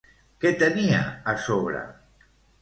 [0.45, 1.01] Què tenia
[1.35, 1.83] a sobre?